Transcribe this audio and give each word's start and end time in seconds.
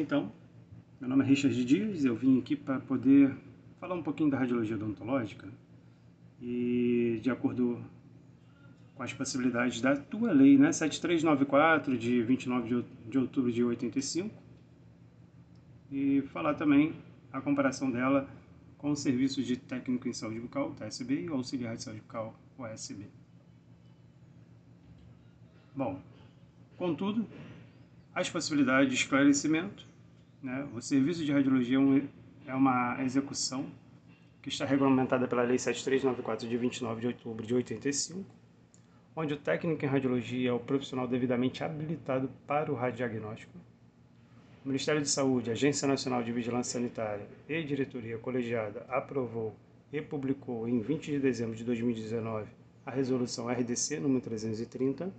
Então, 0.00 0.32
meu 0.98 1.10
nome 1.10 1.22
é 1.22 1.26
Richard 1.26 1.62
Dias, 1.62 2.06
eu 2.06 2.16
vim 2.16 2.38
aqui 2.38 2.56
para 2.56 2.80
poder 2.80 3.36
falar 3.78 3.94
um 3.94 4.02
pouquinho 4.02 4.30
da 4.30 4.38
radiologia 4.38 4.74
odontológica 4.74 5.46
e 6.40 7.20
de 7.22 7.30
acordo 7.30 7.84
com 8.94 9.02
as 9.02 9.12
possibilidades 9.12 9.78
da 9.82 9.94
tua 9.94 10.32
lei, 10.32 10.56
né, 10.56 10.72
7394 10.72 11.98
de 11.98 12.22
29 12.22 12.82
de 13.10 13.18
outubro 13.18 13.52
de 13.52 13.62
85 13.62 14.34
e 15.92 16.22
falar 16.32 16.54
também 16.54 16.94
a 17.30 17.42
comparação 17.42 17.90
dela 17.90 18.26
com 18.78 18.92
o 18.92 18.96
serviço 18.96 19.42
de 19.42 19.58
técnico 19.58 20.08
em 20.08 20.14
saúde 20.14 20.40
bucal, 20.40 20.70
TSB, 20.76 21.26
e 21.26 21.28
auxiliar 21.28 21.76
de 21.76 21.82
saúde 21.82 22.00
bucal, 22.00 22.34
OSB. 22.56 23.04
Bom, 25.76 26.00
contudo, 26.78 27.26
as 28.14 28.30
possibilidades 28.30 28.88
de 28.88 28.94
esclarecimento 28.94 29.89
né? 30.42 30.66
O 30.74 30.80
serviço 30.80 31.24
de 31.24 31.32
radiologia 31.32 31.78
é, 32.46 32.50
é 32.50 32.54
uma 32.54 33.02
execução 33.02 33.66
que 34.42 34.48
está 34.48 34.64
regulamentada 34.64 35.28
pela 35.28 35.42
Lei 35.42 35.58
7394 35.58 36.48
de 36.48 36.56
29 36.56 37.00
de 37.00 37.06
outubro 37.08 37.46
de 37.46 37.54
85, 37.54 38.24
onde 39.14 39.34
o 39.34 39.36
técnico 39.36 39.84
em 39.84 39.88
radiologia 39.88 40.50
é 40.50 40.52
o 40.52 40.58
profissional 40.58 41.06
devidamente 41.06 41.62
habilitado 41.62 42.30
para 42.46 42.72
o 42.72 42.74
radiodiagnóstico. 42.74 43.52
O 44.64 44.68
Ministério 44.68 45.00
de 45.00 45.08
Saúde, 45.08 45.50
Agência 45.50 45.86
Nacional 45.86 46.22
de 46.22 46.32
Vigilância 46.32 46.78
Sanitária 46.78 47.26
e 47.48 47.62
Diretoria 47.62 48.18
Colegiada 48.18 48.84
aprovou 48.88 49.54
e 49.92 50.00
publicou 50.00 50.68
em 50.68 50.80
20 50.80 51.12
de 51.12 51.18
dezembro 51.18 51.56
de 51.56 51.64
2019 51.64 52.46
a 52.84 52.90
Resolução 52.90 53.48
RDC 53.48 54.00
número 54.00 54.20
330, 54.20 55.12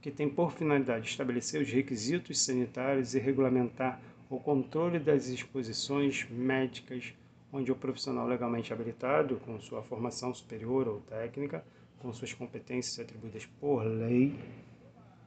que 0.00 0.10
tem 0.10 0.28
por 0.28 0.52
finalidade 0.52 1.08
estabelecer 1.08 1.60
os 1.60 1.70
requisitos 1.70 2.40
sanitários 2.40 3.14
e 3.14 3.18
regulamentar 3.18 4.00
o 4.30 4.38
controle 4.38 5.00
das 5.00 5.26
exposições 5.26 6.24
médicas, 6.30 7.12
onde 7.52 7.72
o 7.72 7.76
profissional 7.76 8.28
legalmente 8.28 8.72
habilitado, 8.72 9.36
com 9.44 9.60
sua 9.60 9.82
formação 9.82 10.32
superior 10.32 10.86
ou 10.86 11.00
técnica, 11.00 11.64
com 11.98 12.12
suas 12.12 12.32
competências 12.32 13.00
atribuídas 13.00 13.44
por 13.58 13.82
lei, 13.82 14.38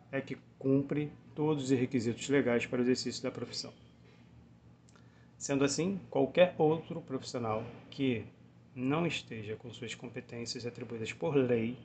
é 0.09 0.21
que 0.21 0.37
cumpre 0.57 1.11
todos 1.35 1.65
os 1.65 1.77
requisitos 1.77 2.29
legais 2.29 2.65
para 2.65 2.79
o 2.79 2.81
exercício 2.81 3.21
da 3.21 3.29
profissão. 3.29 3.73
Sendo 5.37 5.65
assim, 5.65 5.99
qualquer 6.09 6.55
outro 6.57 7.01
profissional 7.01 7.61
que 7.89 8.25
não 8.73 9.05
esteja 9.05 9.57
com 9.57 9.69
suas 9.73 9.93
competências 9.93 10.65
atribuídas 10.65 11.11
por 11.11 11.35
lei 11.35 11.77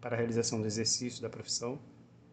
para 0.00 0.14
a 0.14 0.18
realização 0.18 0.60
do 0.60 0.68
exercício 0.68 1.20
da 1.20 1.28
profissão, 1.28 1.80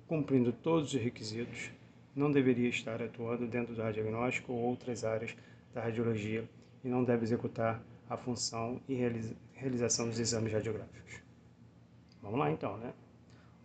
cumprindo 0.06 0.54
todos 0.54 0.94
os 0.94 1.02
requisitos, 1.02 1.72
não 2.18 2.32
deveria 2.32 2.70
estar 2.70 3.02
atuando 3.02 3.46
dentro 3.48 3.76
do 3.76 3.82
radiagnóstico 3.82 4.52
ou 4.52 4.60
outras 4.60 5.04
áreas 5.04 5.36
da 5.74 5.82
radiologia 5.82 6.44
e 6.84 6.88
não 6.88 7.04
deve 7.04 7.24
executar 7.24 7.82
a 8.10 8.18
função 8.18 8.82
e 8.90 8.96
realização 9.54 10.10
dos 10.10 10.20
exames 10.20 10.52
radiográficos. 10.52 11.22
Vamos 12.22 12.40
lá 12.40 12.50
então, 12.52 12.78
né? 12.78 12.94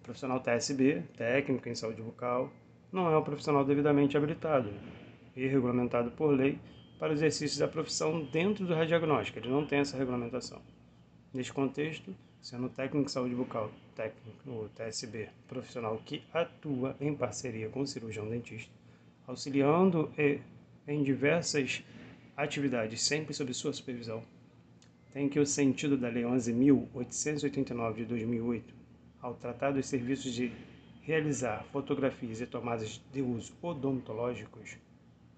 O 0.01 0.05
profissional 0.05 0.41
TSB, 0.41 1.03
técnico 1.17 1.69
em 1.69 1.75
saúde 1.75 2.03
bucal, 2.03 2.53
não 2.93 3.11
é 3.11 3.17
um 3.17 3.23
profissional 3.23 3.65
devidamente 3.65 4.17
habilitado 4.17 4.71
e 5.35 5.47
regulamentado 5.47 6.11
por 6.11 6.29
lei 6.29 6.59
para 6.99 7.11
o 7.11 7.13
exercício 7.13 7.59
da 7.59 7.67
profissão 7.67 8.23
dentro 8.25 8.67
do 8.67 8.75
radiagnóstico. 8.75 9.39
Ele 9.39 9.49
não 9.49 9.65
tem 9.65 9.79
essa 9.79 9.97
regulamentação. 9.97 10.61
Neste 11.33 11.53
contexto, 11.53 12.15
sendo 12.43 12.69
técnico 12.69 13.07
de 13.07 13.13
saúde 13.13 13.37
bucal, 13.37 13.71
técnico, 13.95 14.51
o 14.51 14.69
TSB, 14.71 15.29
profissional 15.47 15.97
que 16.05 16.25
atua 16.35 16.97
em 17.01 17.15
parceria 17.15 17.69
com 17.69 17.83
o 17.83 17.87
cirurgião 17.87 18.29
dentista, 18.29 18.73
auxiliando 19.27 20.13
em 20.87 21.03
diversas 21.05 21.85
atividades, 22.37 23.01
sempre 23.01 23.33
sob 23.33 23.55
sua 23.55 23.73
supervisão, 23.73 24.25
tem 25.13 25.29
que 25.29 25.39
o 25.39 25.47
sentido 25.47 25.97
da 25.97 26.09
Lei 26.09 26.25
11.889 26.25 27.95
de 27.95 28.05
2008, 28.07 28.75
ao 29.21 29.35
tratar 29.35 29.71
dos 29.71 29.87
serviços 29.87 30.33
de 30.35 30.51
realizar 31.03 31.65
fotografias 31.71 32.41
e 32.41 32.47
tomadas 32.47 33.01
de 33.13 33.23
uso 33.23 33.53
odontológicos, 33.63 34.77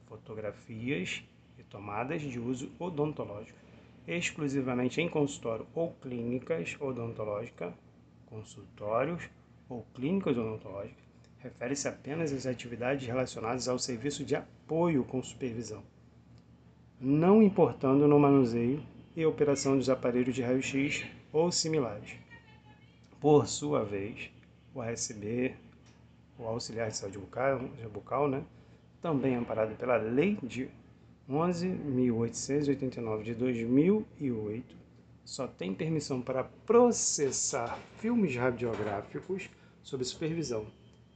fotografias 0.06 1.22
e 1.58 1.62
tomadas 1.64 2.22
de 2.22 2.38
uso 2.38 2.70
odontológico, 2.78 3.58
exclusivamente 4.06 5.00
em 5.00 5.08
consultório 5.08 5.66
ou 5.74 5.92
clínicas 5.94 6.76
odontológicas, 6.80 7.72
consultórios 8.26 9.28
ou 9.68 9.86
clínicas 9.94 10.36
odontológicas, 10.36 11.04
refere-se 11.38 11.88
apenas 11.88 12.32
às 12.32 12.46
atividades 12.46 13.06
relacionadas 13.06 13.68
ao 13.68 13.78
serviço 13.78 14.24
de 14.24 14.36
apoio 14.36 15.04
com 15.04 15.22
supervisão, 15.22 15.82
não 17.00 17.42
importando 17.42 18.08
no 18.08 18.18
manuseio 18.18 18.82
e 19.16 19.24
operação 19.24 19.76
dos 19.76 19.90
aparelhos 19.90 20.34
de 20.34 20.42
raio-x 20.42 21.04
ou 21.32 21.50
similares. 21.52 22.16
Por 23.20 23.46
sua 23.46 23.84
vez, 23.84 24.30
o 24.74 24.80
ASB, 24.80 25.54
o 26.38 26.44
auxiliar 26.44 26.90
de 26.90 26.96
saúde 26.96 27.18
bucal, 27.18 27.60
bucal 27.92 28.28
né, 28.28 28.42
também 29.00 29.36
amparado 29.36 29.74
pela 29.76 29.96
Lei 29.96 30.38
de 30.42 30.68
11.889 31.28 33.22
de 33.22 33.34
2008 33.34 34.76
só 35.24 35.46
tem 35.46 35.72
permissão 35.72 36.20
para 36.20 36.44
processar 36.44 37.78
filmes 37.98 38.36
radiográficos 38.36 39.48
sob 39.82 40.04
supervisão, 40.04 40.66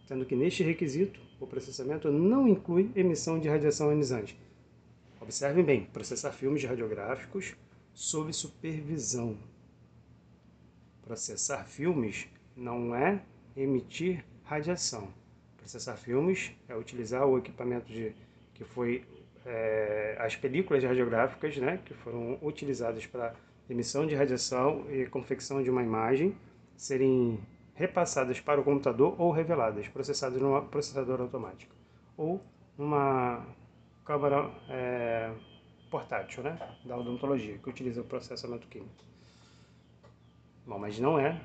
tendo 0.06 0.24
que 0.24 0.34
neste 0.34 0.62
requisito 0.62 1.20
o 1.38 1.47
processamento 1.47 2.10
não 2.10 2.48
inclui 2.48 2.91
emissão 2.97 3.38
de 3.38 3.48
radiação 3.48 3.91
ionizante. 3.91 4.38
Observem 5.20 5.62
bem, 5.62 5.84
processar 5.84 6.32
filmes 6.32 6.64
radiográficos 6.64 7.54
sob 7.92 8.32
supervisão. 8.32 9.36
Processar 11.02 11.64
filmes 11.64 12.26
não 12.56 12.94
é 12.94 13.22
emitir 13.54 14.24
radiação. 14.42 15.12
Processar 15.58 15.97
filmes 15.97 16.52
é 16.66 16.74
utilizar 16.74 17.26
o 17.26 17.36
equipamento 17.36 17.92
de, 17.92 18.14
que 18.54 18.64
foi 18.64 19.04
é, 19.48 20.16
as 20.20 20.36
películas 20.36 20.84
radiográficas, 20.84 21.56
né, 21.56 21.81
que 21.84 21.94
foram 21.94 22.38
utilizadas 22.42 23.06
para 23.06 23.34
emissão 23.69 24.06
de 24.06 24.14
radiação 24.14 24.84
e 24.91 25.06
confecção 25.06 25.62
de 25.62 25.70
uma 25.70 25.82
imagem, 25.82 26.36
serem 26.76 27.41
repassadas 27.75 28.41
para 28.41 28.60
o 28.60 28.64
computador 28.64 29.14
ou 29.19 29.31
reveladas, 29.31 29.88
processadas 29.88 30.41
num 30.41 30.60
processador 30.66 31.20
automático 31.20 31.75
ou 32.16 32.41
numa 32.76 33.47
câmara 34.04 34.50
é, 34.69 35.32
portátil, 35.91 36.42
né, 36.42 36.59
da 36.84 36.97
odontologia, 36.97 37.56
que 37.59 37.70
utiliza 37.70 38.03
o 38.03 38.04
processamento 38.04 38.66
químico. 38.69 39.04
Bom, 40.66 40.78
mas 40.78 40.98
não 40.98 41.19
é, 41.19 41.41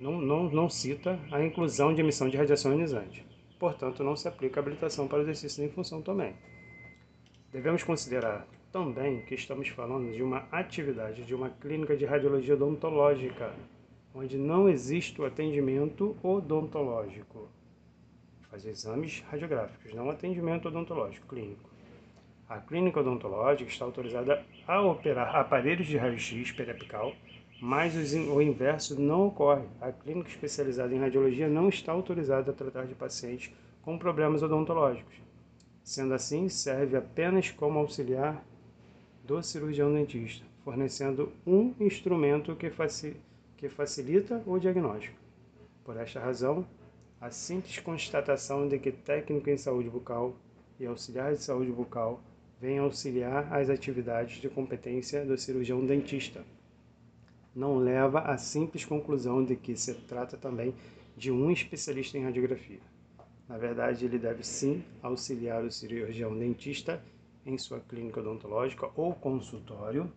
não, 0.00 0.12
não, 0.18 0.44
não 0.44 0.70
cita 0.70 1.18
a 1.30 1.42
inclusão 1.44 1.94
de 1.94 2.00
emissão 2.00 2.28
de 2.28 2.36
radiação 2.36 2.72
ionizante. 2.72 3.26
Portanto, 3.58 4.02
não 4.04 4.16
se 4.16 4.28
aplica 4.28 4.60
a 4.60 4.62
habilitação 4.62 5.06
para 5.08 5.18
o 5.18 5.22
exercício 5.22 5.64
em 5.64 5.68
função 5.68 6.00
também. 6.00 6.34
Devemos 7.52 7.82
considerar 7.82 8.46
também 8.72 9.22
que 9.22 9.34
estamos 9.34 9.68
falando 9.68 10.12
de 10.12 10.22
uma 10.22 10.46
atividade 10.50 11.24
de 11.24 11.34
uma 11.34 11.48
clínica 11.48 11.96
de 11.96 12.04
radiologia 12.04 12.54
odontológica, 12.54 13.54
onde 14.14 14.36
não 14.36 14.68
existe 14.68 15.20
o 15.20 15.24
atendimento 15.24 16.16
odontológico. 16.22 17.48
Faz 18.50 18.66
exames 18.66 19.24
radiográficos, 19.30 19.94
não 19.94 20.10
atendimento 20.10 20.68
odontológico 20.68 21.26
clínico. 21.28 21.70
A 22.48 22.58
clínica 22.58 23.00
odontológica 23.00 23.70
está 23.70 23.84
autorizada 23.84 24.44
a 24.66 24.82
operar 24.82 25.34
aparelhos 25.36 25.86
de 25.86 25.96
raio-x 25.96 26.52
periapical, 26.52 27.14
mas 27.60 27.94
o 28.14 28.42
inverso 28.42 29.00
não 29.00 29.28
ocorre. 29.28 29.66
A 29.80 29.92
clínica 29.92 30.28
especializada 30.28 30.94
em 30.94 30.98
radiologia 30.98 31.48
não 31.48 31.68
está 31.68 31.92
autorizada 31.92 32.50
a 32.50 32.54
tratar 32.54 32.86
de 32.86 32.94
pacientes 32.94 33.52
com 33.82 33.96
problemas 33.96 34.42
odontológicos. 34.42 35.14
Sendo 35.86 36.14
assim, 36.14 36.48
serve 36.48 36.96
apenas 36.96 37.52
como 37.52 37.78
auxiliar 37.78 38.44
do 39.22 39.40
cirurgião 39.40 39.94
dentista, 39.94 40.44
fornecendo 40.64 41.32
um 41.46 41.72
instrumento 41.78 42.56
que, 42.56 42.68
faci 42.70 43.14
que 43.56 43.68
facilita 43.68 44.42
o 44.44 44.58
diagnóstico. 44.58 45.16
Por 45.84 45.96
esta 45.96 46.18
razão, 46.18 46.66
a 47.20 47.30
simples 47.30 47.78
constatação 47.78 48.66
de 48.66 48.80
que 48.80 48.90
técnico 48.90 49.48
em 49.48 49.56
saúde 49.56 49.88
bucal 49.88 50.34
e 50.80 50.86
auxiliar 50.86 51.32
de 51.34 51.42
saúde 51.44 51.70
bucal 51.70 52.20
vem 52.60 52.78
auxiliar 52.78 53.46
as 53.54 53.70
atividades 53.70 54.40
de 54.40 54.48
competência 54.48 55.24
do 55.24 55.38
cirurgião 55.38 55.86
dentista. 55.86 56.44
Não 57.54 57.78
leva 57.78 58.22
à 58.22 58.36
simples 58.36 58.84
conclusão 58.84 59.44
de 59.44 59.54
que 59.54 59.76
se 59.76 59.94
trata 59.94 60.36
também 60.36 60.74
de 61.16 61.30
um 61.30 61.48
especialista 61.48 62.18
em 62.18 62.24
radiografia. 62.24 62.80
Na 63.48 63.56
verdade, 63.56 64.04
ele 64.04 64.18
deve 64.18 64.42
sim 64.42 64.82
auxiliar 65.02 65.64
o 65.64 65.70
cirurgião 65.70 66.36
dentista 66.36 67.02
em 67.44 67.56
sua 67.56 67.78
clínica 67.78 68.20
odontológica 68.20 68.90
ou 68.96 69.14
consultório, 69.14 70.12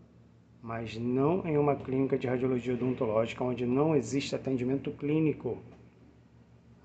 mas 0.61 0.97
não 0.97 1.45
em 1.45 1.57
uma 1.57 1.75
clínica 1.75 2.17
de 2.17 2.27
radiologia 2.27 2.73
odontológica 2.73 3.43
onde 3.43 3.65
não 3.65 3.95
existe 3.95 4.35
atendimento 4.35 4.91
clínico, 4.91 5.59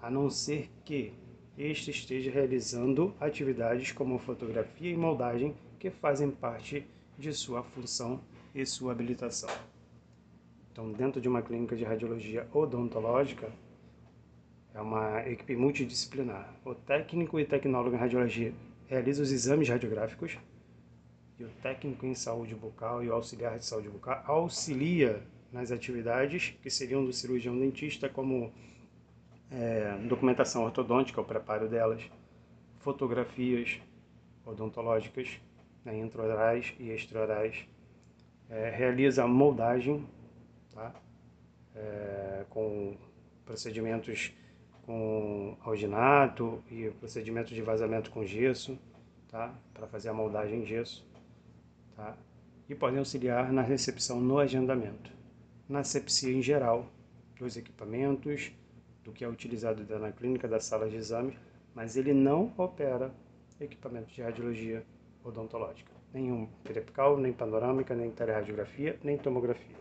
a 0.02 0.11
não 0.11 0.29
ser 0.29 0.70
que 0.85 1.14
este 1.56 1.91
esteja 1.91 2.31
realizando 2.31 3.14
atividades 3.19 3.91
como 3.93 4.19
fotografia 4.19 4.91
e 4.91 4.96
moldagem 4.96 5.55
que 5.79 5.88
fazem 5.88 6.31
parte 6.31 6.87
de 7.19 7.32
sua 7.32 7.62
função 7.62 8.20
e 8.55 8.67
sua 8.67 8.93
habilitação. 8.93 9.50
Então, 10.70 10.93
dentro 10.93 11.20
de 11.20 11.29
uma 11.29 11.41
clínica 11.41 11.75
de 11.76 11.85
radiologia 11.85 12.46
odontológica, 12.52 13.50
é 14.75 14.81
uma 14.81 15.26
equipe 15.29 15.55
multidisciplinar. 15.55 16.53
O 16.65 16.75
técnico 16.75 17.38
e 17.38 17.44
tecnólogo 17.44 17.94
em 17.94 17.99
radiologia 17.99 18.53
realiza 18.88 19.23
os 19.23 19.31
exames 19.31 19.69
radiográficos 19.69 20.37
e 21.38 21.44
o 21.44 21.49
técnico 21.62 22.05
em 22.05 22.15
saúde 22.15 22.55
bucal 22.55 23.03
e 23.03 23.09
o 23.09 23.12
auxiliar 23.12 23.56
de 23.59 23.65
saúde 23.65 23.88
bucal 23.88 24.23
auxilia 24.26 25.23
nas 25.53 25.71
atividades 25.71 26.55
que 26.61 26.69
seriam 26.69 27.05
do 27.05 27.12
cirurgião 27.12 27.56
dentista, 27.56 28.09
como 28.09 28.53
é, 29.50 29.97
documentação 30.09 30.65
ortodôntica, 30.65 31.20
o 31.20 31.25
preparo 31.25 31.69
delas, 31.69 32.03
fotografias 32.81 33.81
odontológicas, 34.44 35.41
né, 35.85 35.97
intraorais 35.97 36.75
e 36.79 36.91
extraorais, 36.91 37.65
é, 38.50 38.70
realiza 38.70 39.27
moldagem 39.27 40.05
tá, 40.75 40.93
é, 41.77 42.44
com 42.50 42.97
procedimentos 43.44 44.32
com 44.86 45.56
alginato 45.62 46.62
e 46.70 46.90
procedimento 47.00 47.54
de 47.54 47.62
vazamento 47.62 48.10
com 48.10 48.25
gesso, 48.25 48.78
tá, 49.28 49.54
para 49.72 49.86
fazer 49.86 50.10
a 50.10 50.14
moldagem 50.14 50.62
em 50.62 50.66
gesso, 50.66 51.04
tá, 51.96 52.16
e 52.69 52.75
podem 52.75 52.98
auxiliar 52.98 53.52
na 53.52 53.62
recepção 53.62 54.20
no 54.20 54.38
agendamento, 54.38 55.10
na 55.69 55.82
sepsia 55.82 56.32
em 56.32 56.42
geral 56.42 56.86
dos 57.38 57.56
equipamentos, 57.56 58.52
do 59.02 59.12
que 59.12 59.25
é 59.25 59.28
utilizado 59.28 59.84
na 59.98 60.12
clínica 60.12 60.48
da 60.48 60.58
sala 60.58 60.88
de 60.88 60.96
exame, 60.96 61.38
mas 61.75 61.96
ele 61.96 62.14
não 62.14 62.52
opera 62.56 63.12
equipamento 63.60 64.12
de 64.12 64.22
radiologia 64.22 64.84
odontológica. 65.22 65.92
Nenhum 66.12 66.46
periapical, 66.62 67.19
nem 67.19 67.32
panorâmica, 67.32 67.94
nem 67.94 68.10
teleradiografia, 68.10 68.98
nem 69.02 69.19
tomografia. 69.19 69.76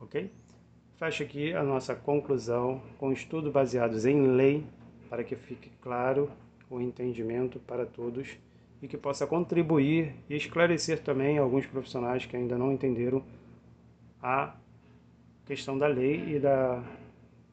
Ok? 0.00 0.30
Fecha 0.98 1.22
aqui 1.22 1.54
a 1.54 1.62
nossa 1.62 1.94
conclusão 1.94 2.82
com 2.98 3.12
estudos 3.12 3.52
baseados 3.52 4.04
em 4.04 4.26
lei, 4.26 4.66
para 5.08 5.22
que 5.22 5.36
fique 5.36 5.70
claro 5.80 6.28
o 6.68 6.80
entendimento 6.80 7.60
para 7.60 7.86
todos 7.86 8.36
e 8.82 8.88
que 8.88 8.96
possa 8.96 9.24
contribuir 9.24 10.12
e 10.28 10.34
esclarecer 10.34 11.00
também 11.00 11.38
alguns 11.38 11.64
profissionais 11.66 12.26
que 12.26 12.36
ainda 12.36 12.58
não 12.58 12.72
entenderam 12.72 13.22
a 14.20 14.56
questão 15.46 15.78
da 15.78 15.86
lei 15.86 16.34
e 16.34 16.40
da 16.40 16.82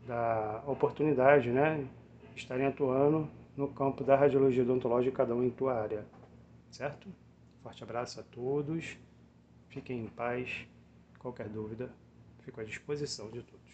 da 0.08 0.64
oportunidade, 0.66 1.50
né, 1.52 1.84
estarem 2.36 2.66
atuando 2.66 3.28
no 3.56 3.68
campo 3.68 4.04
da 4.04 4.16
radiologia 4.16 4.64
odontológica, 4.64 5.18
cada 5.18 5.36
um 5.36 5.44
em 5.44 5.50
tua 5.52 5.74
área, 5.74 6.04
certo? 6.72 7.08
Forte 7.62 7.84
abraço 7.84 8.20
a 8.20 8.24
todos, 8.24 8.98
fiquem 9.70 10.02
em 10.02 10.08
paz, 10.08 10.68
qualquer 11.18 11.48
dúvida, 11.48 11.90
Fico 12.46 12.62
à 12.62 12.64
disposição 12.64 13.32
de 13.32 13.42
todos. 13.42 13.66